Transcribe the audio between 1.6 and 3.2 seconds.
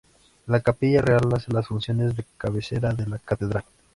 funciones de cabecera de la